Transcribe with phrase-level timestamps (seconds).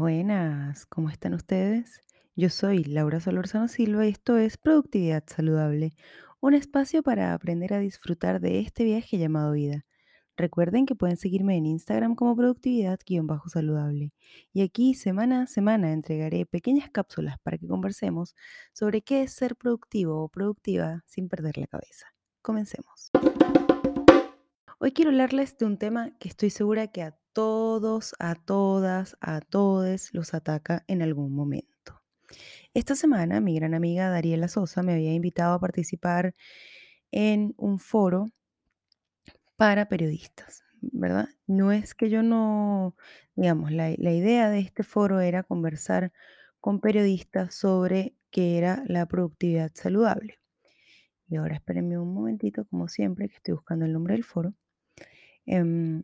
[0.00, 2.00] buenas, ¿cómo están ustedes?
[2.34, 5.92] Yo soy Laura Solorzano Silva y esto es Productividad Saludable,
[6.40, 9.84] un espacio para aprender a disfrutar de este viaje llamado vida.
[10.38, 14.14] Recuerden que pueden seguirme en Instagram como productividad-saludable.
[14.54, 18.34] Y aquí semana a semana entregaré pequeñas cápsulas para que conversemos
[18.72, 22.06] sobre qué es ser productivo o productiva sin perder la cabeza.
[22.40, 23.10] Comencemos.
[24.82, 29.42] Hoy quiero hablarles de un tema que estoy segura que a todos, a todas, a
[29.42, 32.00] todos los ataca en algún momento.
[32.72, 36.34] Esta semana mi gran amiga Dariela Sosa me había invitado a participar
[37.10, 38.30] en un foro
[39.56, 41.28] para periodistas, ¿verdad?
[41.46, 42.96] No es que yo no,
[43.36, 46.10] digamos, la, la idea de este foro era conversar
[46.58, 50.38] con periodistas sobre qué era la productividad saludable.
[51.28, 54.54] Y ahora espérenme un momentito, como siempre, que estoy buscando el nombre del foro.
[55.46, 56.02] Em,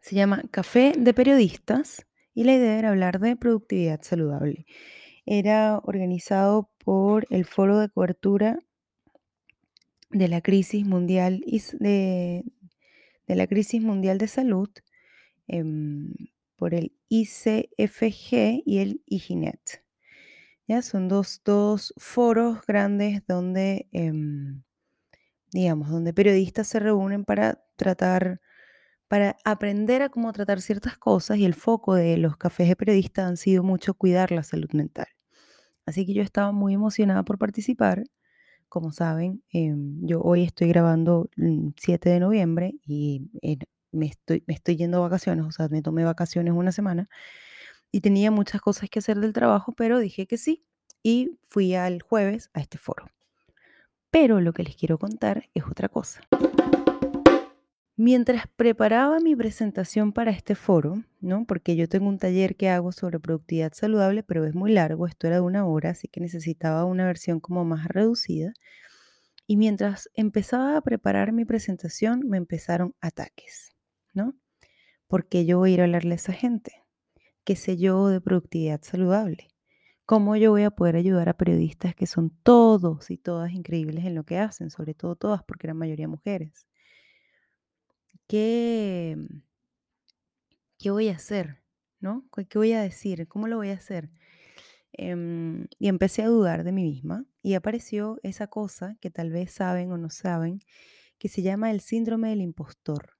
[0.00, 4.66] se llama Café de Periodistas y la idea era hablar de productividad saludable.
[5.24, 8.60] Era organizado por el Foro de Cobertura
[10.10, 11.42] de la Crisis Mundial
[11.80, 12.44] de,
[13.26, 14.70] de la Crisis Mundial de Salud
[15.48, 16.12] em,
[16.56, 19.82] por el ICFG y el IGINET.
[20.68, 24.62] Ya son dos, dos foros grandes donde, em,
[25.52, 28.40] digamos, donde periodistas se reúnen para tratar
[29.08, 33.26] para aprender a cómo tratar ciertas cosas y el foco de los cafés de periodistas
[33.26, 35.06] han sido mucho cuidar la salud mental.
[35.86, 38.04] Así que yo estaba muy emocionada por participar.
[38.68, 43.58] Como saben, em, yo hoy estoy grabando el 7 de noviembre y eh,
[43.92, 47.08] me estoy, me estoy yendo a vacaciones, o sea, me tomé vacaciones una semana
[47.92, 50.66] y tenía muchas cosas que hacer del trabajo, pero dije que sí
[51.02, 53.06] y fui al jueves a este foro.
[54.18, 56.22] Pero lo que les quiero contar es otra cosa.
[57.96, 61.44] Mientras preparaba mi presentación para este foro, ¿no?
[61.44, 65.26] Porque yo tengo un taller que hago sobre productividad saludable, pero es muy largo, esto
[65.26, 68.54] era de una hora, así que necesitaba una versión como más reducida.
[69.46, 73.76] Y mientras empezaba a preparar mi presentación, me empezaron ataques,
[74.14, 74.34] ¿no?
[75.08, 76.72] Porque yo voy a ir a hablarle a esa gente?
[77.44, 79.48] ¿Qué sé yo de productividad saludable?
[80.06, 84.14] ¿Cómo yo voy a poder ayudar a periodistas que son todos y todas increíbles en
[84.14, 86.68] lo que hacen, sobre todo todas, porque la mayoría mujeres?
[88.28, 89.16] ¿Qué,
[90.78, 91.60] ¿qué voy a hacer?
[91.98, 92.24] ¿No?
[92.34, 93.26] ¿Qué qué voy a decir?
[93.26, 94.10] ¿Cómo lo voy a hacer?
[94.92, 99.52] Em, y empecé a dudar de mí misma y apareció esa cosa que tal vez
[99.52, 100.60] saben o no saben,
[101.18, 103.15] que se llama el síndrome del impostor.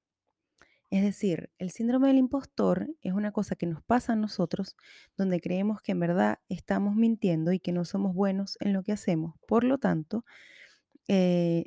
[0.91, 4.77] Es decir, el síndrome del impostor es una cosa que nos pasa a nosotros
[5.17, 8.93] donde creemos que en verdad estamos mintiendo y que no somos buenos en lo que
[8.93, 9.35] hacemos.
[9.49, 10.25] Por lo tanto,
[11.09, 11.65] eh,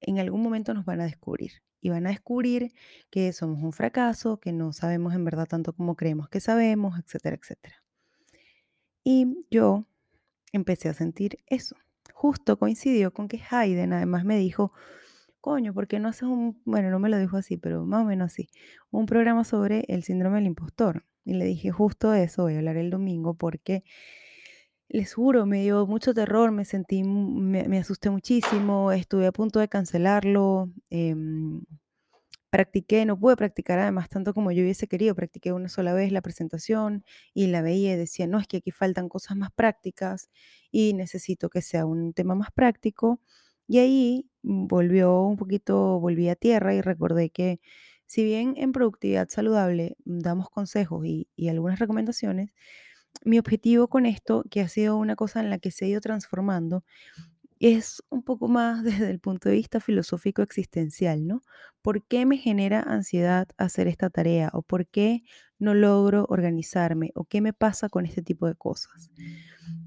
[0.00, 2.72] en algún momento nos van a descubrir y van a descubrir
[3.10, 7.36] que somos un fracaso, que no sabemos en verdad tanto como creemos que sabemos, etcétera,
[7.36, 7.82] etcétera.
[9.02, 9.86] Y yo
[10.52, 11.76] empecé a sentir eso.
[12.12, 14.72] Justo coincidió con que Hayden además me dijo,
[15.40, 18.04] coño, ¿por qué no haces un, bueno, no me lo dijo así, pero más o
[18.06, 18.48] menos así,
[18.90, 21.04] un programa sobre el síndrome del impostor?
[21.24, 23.84] Y le dije justo eso, voy a hablar el domingo porque
[24.88, 29.68] les juro, me dio mucho terror, me sentí, me asusté muchísimo, estuve a punto de
[29.68, 31.62] cancelarlo, em,
[32.50, 36.22] practiqué, no pude practicar además tanto como yo hubiese querido, practiqué una sola vez la
[36.22, 40.30] presentación y la veía y decía, no, es que aquí faltan cosas más prácticas
[40.72, 43.20] y necesito que sea un tema más práctico.
[43.70, 47.60] Y ahí volvió un poquito, volví a tierra y recordé que
[48.06, 52.52] si bien en productividad saludable damos consejos y algunas recomendaciones,
[53.24, 56.00] mi objetivo con esto, que ha sido una cosa en la que se ha ido
[56.00, 56.84] transformando,
[57.60, 61.42] es un poco más desde el punto de vista filosófico existencial, ¿no?
[61.82, 64.50] ¿Por qué me genera ansiedad hacer esta tarea?
[64.54, 65.22] ¿O por qué
[65.58, 67.12] no logro organizarme?
[67.14, 69.10] ¿O qué me pasa con este tipo de cosas?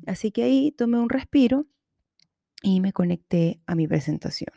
[0.06, 1.68] Así que ahí tomé un respiro
[2.64, 4.50] y me conecté a mi presentación.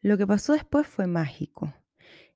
[0.00, 1.74] Lo que pasó después fue mágico.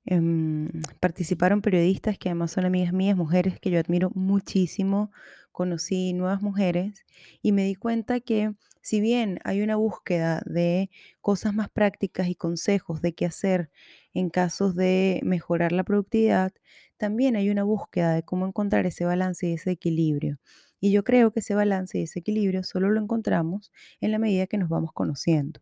[0.05, 0.69] Em,
[0.99, 5.11] participaron periodistas que además son amigas mías, mujeres que yo admiro muchísimo.
[5.51, 7.05] Conocí nuevas mujeres
[7.41, 10.89] y me di cuenta que si bien hay una búsqueda de
[11.21, 13.71] cosas más prácticas y consejos de qué hacer
[14.13, 16.51] en casos de mejorar la productividad,
[16.97, 20.37] también hay una búsqueda de cómo encontrar ese balance y ese equilibrio.
[20.83, 23.71] Y yo creo que ese balance y ese equilibrio solo lo encontramos
[24.01, 25.61] en la medida que nos vamos conociendo.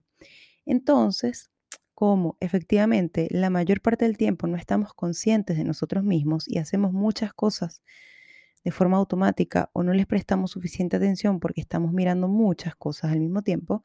[0.65, 1.51] Entonces,
[1.93, 6.91] como efectivamente la mayor parte del tiempo no estamos conscientes de nosotros mismos y hacemos
[6.91, 7.83] muchas cosas
[8.63, 13.19] de forma automática o no les prestamos suficiente atención porque estamos mirando muchas cosas al
[13.19, 13.83] mismo tiempo,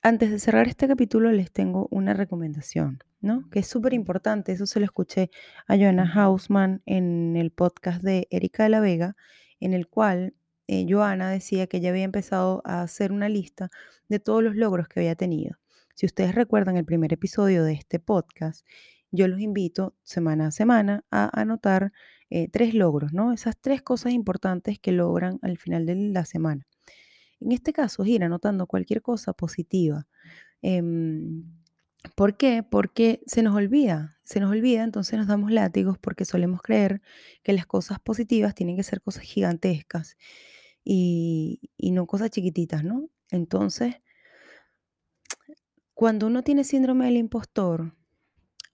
[0.00, 3.02] antes de cerrar este capítulo les tengo una recomendación.
[3.20, 3.50] ¿no?
[3.50, 4.52] Que es súper importante.
[4.52, 5.30] Eso se lo escuché
[5.66, 9.16] a Joanna Hausman en el podcast de Erika de la Vega,
[9.60, 10.34] en el cual
[10.66, 13.70] eh, Joana decía que ella había empezado a hacer una lista
[14.08, 15.58] de todos los logros que había tenido.
[15.94, 18.66] Si ustedes recuerdan el primer episodio de este podcast,
[19.10, 21.92] yo los invito semana a semana a anotar
[22.30, 23.32] eh, tres logros, ¿no?
[23.32, 26.66] Esas tres cosas importantes que logran al final de la semana.
[27.40, 30.06] En este caso, es ir anotando cualquier cosa positiva.
[30.62, 31.44] Em,
[32.16, 32.62] ¿Por qué?
[32.62, 37.02] Porque se nos olvida, se nos olvida, entonces nos damos látigos porque solemos creer
[37.42, 40.16] que las cosas positivas tienen que ser cosas gigantescas
[40.82, 43.10] y, y no cosas chiquititas, ¿no?
[43.30, 43.96] Entonces,
[45.94, 47.94] cuando uno tiene síndrome del impostor,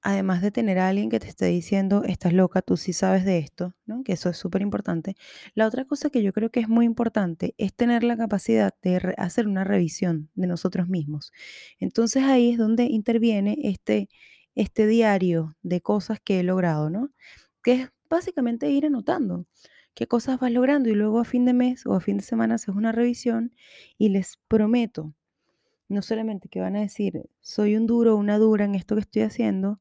[0.07, 3.39] además de tener a alguien que te esté diciendo, estás loca, tú sí sabes de
[3.39, 4.05] esto, ¿no?
[4.05, 5.17] Que eso es súper importante.
[5.55, 9.15] La otra cosa que yo creo que es muy importante es tener la capacidad de
[9.19, 11.33] hacer una revisión de nosotros mismos.
[11.81, 14.09] Entonces ahí es donde interviene este,
[14.55, 17.11] este diario de cosas que he logrado, ¿no?
[17.65, 19.47] Que es básicamente ir anotando
[19.95, 22.55] qué cosas vas logrando y luego a fin de mes o a fin de semana
[22.57, 23.53] haces una revisión
[23.99, 25.15] y les prometo,
[25.89, 29.01] no solamente que van a decir, soy un duro o una dura en esto que
[29.01, 29.81] estoy haciendo,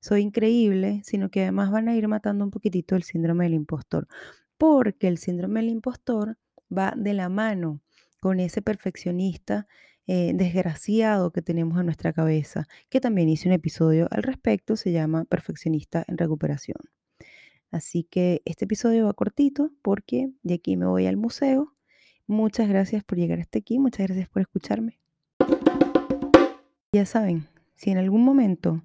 [0.00, 4.08] soy increíble, sino que además van a ir matando un poquitito el síndrome del impostor,
[4.58, 6.38] porque el síndrome del impostor
[6.76, 7.80] va de la mano
[8.20, 9.66] con ese perfeccionista
[10.06, 14.92] eh, desgraciado que tenemos en nuestra cabeza, que también hice un episodio al respecto, se
[14.92, 16.78] llama Perfeccionista en Recuperación.
[17.70, 21.74] Así que este episodio va cortito porque de aquí me voy al museo.
[22.26, 24.98] Muchas gracias por llegar hasta aquí, muchas gracias por escucharme.
[26.92, 28.82] Ya saben, si en algún momento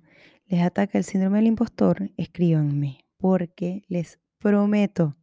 [0.48, 5.18] les ataca el síndrome del impostor, escríbanme, porque les prometo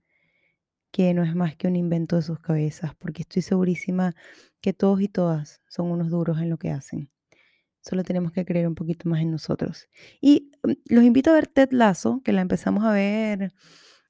[0.90, 4.14] que no es más que un invento de sus cabezas, porque estoy segurísima
[4.60, 7.10] que todos y todas son unos duros en lo que hacen.
[7.80, 9.88] Solo tenemos que creer un poquito más en nosotros.
[10.20, 13.52] Y mm, los invito a ver Ted Lasso, que la empezamos a ver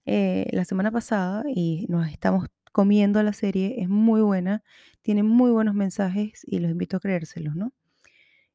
[0.05, 3.81] eh, la semana pasada y nos estamos comiendo la serie.
[3.81, 4.63] Es muy buena,
[5.03, 7.73] tiene muy buenos mensajes y los invito a creérselos, ¿no?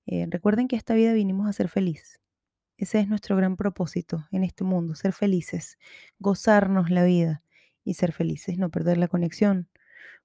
[0.06, 2.20] Eh, recuerden que esta vida vinimos a ser feliz.
[2.78, 5.80] Ese es nuestro gran propósito en este mundo, ser felices,
[6.20, 7.44] gozarnos la vida
[7.84, 9.68] y ser felices, no perder la conexión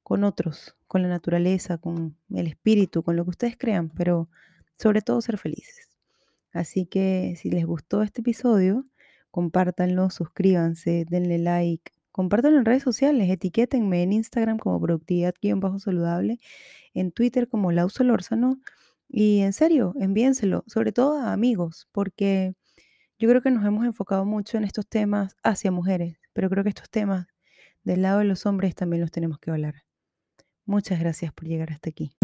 [0.02, 4.28] con otros, con la naturaleza, con el espíritu, con lo que ustedes crean, pero
[4.78, 5.88] sobre todo ser felices.
[6.52, 8.84] Así que si les gustó este episodio,
[9.30, 16.38] compártanlo, suscríbanse, denle like, compártanlo en redes sociales, etiquétenme en Instagram como productividad-saludable,
[16.92, 18.60] en Twitter como Lausolórzano
[19.14, 22.54] y en serio, envíenselo, sobre todo a amigos, porque
[23.18, 26.70] yo creo que nos hemos enfocado mucho en estos temas hacia mujeres, pero creo que
[26.70, 27.26] estos temas
[27.84, 29.82] del lado de los hombres también los tenemos que hablar.
[30.64, 32.16] Muchas gracias por llegar hasta aquí.